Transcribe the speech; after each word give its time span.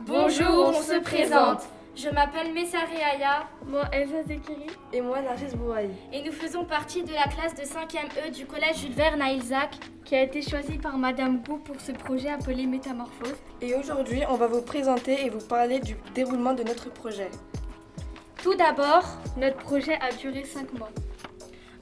Bonjour, 0.00 0.74
on 0.76 0.82
se 0.82 1.00
présente. 1.00 1.62
Je 1.96 2.10
m'appelle 2.10 2.52
Messari 2.52 2.96
Aya. 2.96 3.48
Moi, 3.66 3.82
Elsa 3.92 4.22
Zekiri. 4.26 4.66
Et 4.92 5.00
moi, 5.00 5.22
Narcisse 5.22 5.54
Bouaï. 5.54 5.88
Et 6.12 6.22
nous 6.22 6.32
faisons 6.32 6.64
partie 6.64 7.02
de 7.02 7.12
la 7.12 7.24
classe 7.24 7.54
de 7.54 7.62
5e 7.62 8.28
E 8.28 8.30
du 8.30 8.44
collège 8.44 8.80
Jules 8.80 8.92
Verne 8.92 9.22
à 9.22 9.32
Ilzac, 9.32 9.76
qui 10.04 10.14
a 10.14 10.22
été 10.22 10.42
choisie 10.42 10.76
par 10.78 10.98
Madame 10.98 11.42
Gou 11.42 11.56
pour 11.56 11.80
ce 11.80 11.92
projet 11.92 12.28
appelé 12.28 12.66
Métamorphose. 12.66 13.36
Et 13.62 13.74
aujourd'hui, 13.74 14.20
on 14.28 14.34
va 14.34 14.46
vous 14.46 14.62
présenter 14.62 15.24
et 15.24 15.30
vous 15.30 15.44
parler 15.46 15.80
du 15.80 15.96
déroulement 16.14 16.52
de 16.52 16.62
notre 16.62 16.90
projet. 16.92 17.30
Tout 18.42 18.54
d'abord, 18.54 19.04
notre 19.38 19.56
projet 19.56 19.98
a 20.00 20.12
duré 20.12 20.44
5 20.44 20.74
mois. 20.74 20.90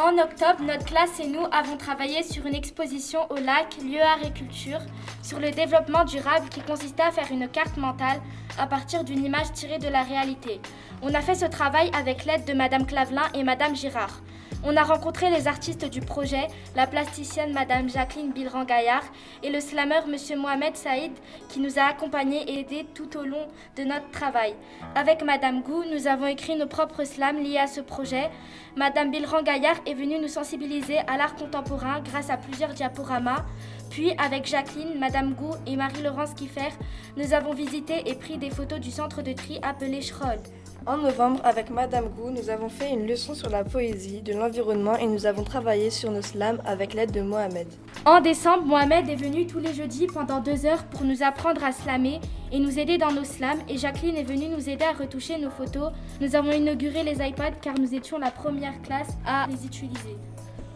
En 0.00 0.16
octobre, 0.16 0.62
notre 0.62 0.84
classe 0.84 1.18
et 1.18 1.26
nous 1.26 1.44
avons 1.50 1.76
travaillé 1.76 2.22
sur 2.22 2.46
une 2.46 2.54
exposition 2.54 3.28
au 3.32 3.34
lac 3.34 3.78
Lieu 3.82 4.00
Agriculture 4.00 4.78
sur 5.24 5.40
le 5.40 5.50
développement 5.50 6.04
durable 6.04 6.48
qui 6.50 6.60
consistait 6.60 7.02
à 7.02 7.10
faire 7.10 7.26
une 7.32 7.48
carte 7.48 7.76
mentale 7.78 8.20
à 8.58 8.66
partir 8.66 9.04
d'une 9.04 9.24
image 9.24 9.52
tirée 9.52 9.78
de 9.78 9.88
la 9.88 10.02
réalité. 10.02 10.60
On 11.02 11.14
a 11.14 11.20
fait 11.20 11.34
ce 11.34 11.46
travail 11.46 11.90
avec 11.94 12.24
l'aide 12.24 12.44
de 12.44 12.52
Madame 12.52 12.86
Clavelin 12.86 13.28
et 13.34 13.44
Madame 13.44 13.76
Girard. 13.76 14.20
On 14.64 14.76
a 14.76 14.82
rencontré 14.82 15.30
les 15.30 15.46
artistes 15.46 15.88
du 15.88 16.00
projet, 16.00 16.48
la 16.74 16.88
plasticienne 16.88 17.52
Madame 17.52 17.88
Jacqueline 17.88 18.32
Bilran-Gaillard 18.32 19.04
et 19.44 19.50
le 19.50 19.60
slammer 19.60 20.00
Monsieur 20.08 20.36
Mohamed 20.36 20.74
Saïd 20.76 21.12
qui 21.48 21.60
nous 21.60 21.78
a 21.78 21.82
accompagnés 21.82 22.42
et 22.42 22.60
aidés 22.60 22.84
tout 22.92 23.16
au 23.16 23.22
long 23.22 23.46
de 23.76 23.84
notre 23.84 24.10
travail. 24.10 24.54
Avec 24.96 25.22
Madame 25.22 25.62
Gou, 25.62 25.84
nous 25.92 26.08
avons 26.08 26.26
écrit 26.26 26.56
nos 26.56 26.66
propres 26.66 27.04
slams 27.04 27.40
liés 27.40 27.58
à 27.58 27.68
ce 27.68 27.80
projet. 27.80 28.30
Madame 28.74 29.12
Bilran-Gaillard 29.12 29.80
est 29.86 29.94
venue 29.94 30.18
nous 30.18 30.28
sensibiliser 30.28 30.98
à 31.06 31.16
l'art 31.16 31.36
contemporain 31.36 32.00
grâce 32.00 32.30
à 32.30 32.36
plusieurs 32.36 32.74
diaporamas. 32.74 33.44
Puis, 33.90 34.12
avec 34.18 34.46
Jacqueline, 34.46 34.98
Madame 34.98 35.34
Gou 35.34 35.50
et 35.66 35.76
Marie-Laurence 35.76 36.34
Kiffer, 36.34 36.70
nous 37.16 37.32
avons 37.32 37.54
visité 37.54 38.02
et 38.06 38.14
pris 38.14 38.38
des 38.38 38.47
photos 38.50 38.80
du 38.80 38.90
centre 38.90 39.22
de 39.22 39.32
tri 39.32 39.58
appelé 39.62 40.00
Schroll. 40.00 40.38
En 40.86 40.96
novembre, 40.96 41.40
avec 41.44 41.68
Madame 41.70 42.08
Gou, 42.08 42.30
nous 42.30 42.48
avons 42.48 42.68
fait 42.68 42.90
une 42.90 43.06
leçon 43.06 43.34
sur 43.34 43.50
la 43.50 43.62
poésie, 43.62 44.22
de 44.22 44.32
l'environnement 44.32 44.96
et 44.96 45.06
nous 45.06 45.26
avons 45.26 45.44
travaillé 45.44 45.90
sur 45.90 46.10
nos 46.10 46.22
slams 46.22 46.62
avec 46.64 46.94
l'aide 46.94 47.12
de 47.12 47.20
Mohamed. 47.20 47.66
En 48.06 48.20
décembre, 48.20 48.64
Mohamed 48.64 49.08
est 49.08 49.16
venu 49.16 49.46
tous 49.46 49.58
les 49.58 49.74
jeudis 49.74 50.06
pendant 50.06 50.40
deux 50.40 50.64
heures 50.64 50.84
pour 50.84 51.04
nous 51.04 51.22
apprendre 51.22 51.62
à 51.62 51.72
slammer 51.72 52.20
et 52.50 52.58
nous 52.58 52.78
aider 52.78 52.96
dans 52.96 53.12
nos 53.12 53.24
slams 53.24 53.60
et 53.68 53.76
Jacqueline 53.76 54.16
est 54.16 54.22
venue 54.22 54.48
nous 54.48 54.68
aider 54.68 54.84
à 54.84 54.92
retoucher 54.92 55.36
nos 55.38 55.50
photos. 55.50 55.92
Nous 56.20 56.34
avons 56.36 56.52
inauguré 56.52 57.02
les 57.02 57.16
iPads 57.26 57.58
car 57.60 57.78
nous 57.78 57.94
étions 57.94 58.18
la 58.18 58.30
première 58.30 58.80
classe 58.82 59.18
à 59.26 59.46
les 59.48 59.66
utiliser. 59.66 60.16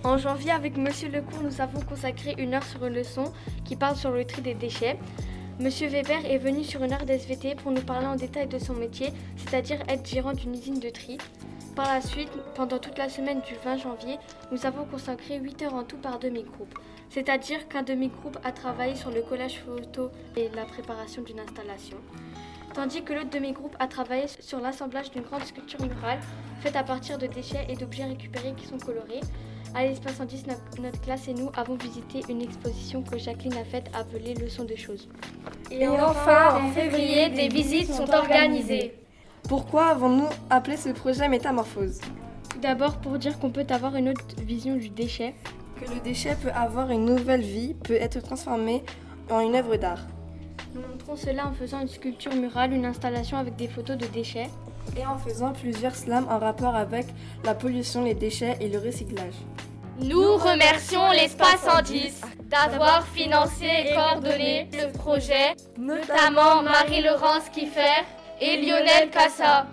En 0.04 0.18
janvier, 0.18 0.50
avec 0.50 0.76
Monsieur 0.76 1.08
Lecourt, 1.08 1.42
nous 1.44 1.60
avons 1.60 1.80
consacré 1.80 2.34
une 2.36 2.54
heure 2.54 2.64
sur 2.64 2.84
une 2.84 2.94
leçon 2.94 3.32
qui 3.64 3.76
parle 3.76 3.94
sur 3.94 4.10
le 4.10 4.24
tri 4.24 4.42
des 4.42 4.54
déchets. 4.54 4.98
Monsieur 5.60 5.88
Weber 5.88 6.24
est 6.24 6.38
venu 6.38 6.64
sur 6.64 6.82
une 6.82 6.92
heure 6.92 7.04
d'SVT 7.04 7.56
pour 7.56 7.72
nous 7.72 7.82
parler 7.82 8.06
en 8.06 8.16
détail 8.16 8.48
de 8.48 8.58
son 8.58 8.72
métier, 8.72 9.10
c'est-à-dire 9.36 9.80
être 9.86 10.08
gérant 10.08 10.32
d'une 10.32 10.54
usine 10.54 10.80
de 10.80 10.88
tri. 10.88 11.18
Par 11.76 11.86
la 11.92 12.00
suite, 12.00 12.30
pendant 12.54 12.78
toute 12.78 12.96
la 12.96 13.08
semaine 13.08 13.40
du 13.42 13.54
20 13.62 13.76
janvier, 13.76 14.18
nous 14.50 14.64
avons 14.64 14.84
consacré 14.84 15.38
8 15.38 15.62
heures 15.62 15.74
en 15.74 15.84
tout 15.84 15.98
par 15.98 16.18
demi-groupe. 16.18 16.78
C'est-à-dire 17.10 17.68
qu'un 17.68 17.82
demi-groupe 17.82 18.38
a 18.44 18.52
travaillé 18.52 18.94
sur 18.94 19.10
le 19.10 19.20
collage 19.22 19.60
photo 19.60 20.10
et 20.36 20.48
la 20.54 20.64
préparation 20.64 21.22
d'une 21.22 21.40
installation. 21.40 21.98
Tandis 22.74 23.02
que 23.02 23.12
l'autre 23.12 23.30
demi-groupe 23.30 23.76
a 23.78 23.86
travaillé 23.86 24.24
sur 24.40 24.58
l'assemblage 24.60 25.10
d'une 25.10 25.22
grande 25.22 25.44
sculpture 25.44 25.82
murale 25.82 26.18
faite 26.60 26.74
à 26.74 26.82
partir 26.82 27.18
de 27.18 27.26
déchets 27.26 27.66
et 27.68 27.76
d'objets 27.76 28.04
récupérés 28.04 28.54
qui 28.56 28.66
sont 28.66 28.78
colorés. 28.78 29.20
À 29.74 29.84
l'espace 29.84 30.20
en 30.20 30.24
19, 30.24 30.56
notre 30.80 31.00
classe 31.00 31.28
et 31.28 31.34
nous 31.34 31.50
avons 31.54 31.76
visité 31.76 32.22
une 32.30 32.40
exposition 32.40 33.02
que 33.02 33.18
Jacqueline 33.18 33.56
a 33.58 33.64
faite 33.64 33.90
appelée 33.94 34.34
Leçon 34.34 34.64
de 34.64 34.74
choses. 34.74 35.08
Et 35.70 35.86
enfin, 35.86 36.62
en 36.62 36.70
février, 36.70 37.28
des 37.30 37.48
visites 37.48 37.92
sont 37.92 38.10
organisées. 38.10 38.94
Pourquoi 39.48 39.86
avons-nous 39.86 40.28
appelé 40.48 40.76
ce 40.76 40.90
projet 40.90 41.28
Métamorphose? 41.28 42.00
Tout 42.50 42.60
d'abord 42.60 42.98
pour 42.98 43.18
dire 43.18 43.38
qu'on 43.38 43.50
peut 43.50 43.66
avoir 43.68 43.96
une 43.96 44.10
autre 44.10 44.24
vision 44.42 44.76
du 44.76 44.88
déchet. 44.88 45.34
Que 45.80 45.92
le 45.92 46.00
déchet 46.00 46.36
peut 46.40 46.52
avoir 46.54 46.90
une 46.90 47.04
nouvelle 47.04 47.42
vie, 47.42 47.74
peut 47.74 47.94
être 47.94 48.20
transformé 48.20 48.82
en 49.30 49.40
une 49.40 49.56
œuvre 49.56 49.76
d'art. 49.76 50.06
Nous 50.74 50.80
montrons 50.80 51.16
cela 51.16 51.46
en 51.46 51.52
faisant 51.52 51.80
une 51.80 51.88
sculpture 51.88 52.34
murale, 52.34 52.72
une 52.72 52.86
installation 52.86 53.36
avec 53.36 53.56
des 53.56 53.68
photos 53.68 53.96
de 53.96 54.06
déchets. 54.06 54.48
Et 54.96 55.06
en 55.06 55.18
faisant 55.18 55.52
plusieurs 55.52 55.94
slams 55.94 56.26
en 56.28 56.38
rapport 56.38 56.74
avec 56.74 57.06
la 57.44 57.54
pollution, 57.54 58.04
les 58.04 58.14
déchets 58.14 58.56
et 58.60 58.68
le 58.68 58.78
recyclage. 58.78 59.34
Nous 60.00 60.36
remercions 60.36 61.10
l'Espace 61.12 61.60
110 61.64 62.22
d'avoir 62.44 63.06
financé 63.08 63.66
et 63.66 63.94
coordonné 63.94 64.68
le 64.72 64.90
projet, 64.92 65.54
notamment 65.78 66.62
Marie-Laurence 66.62 67.48
Kiffer 67.50 68.04
et 68.40 68.56
Lionel 68.62 69.10
Cassa. 69.10 69.66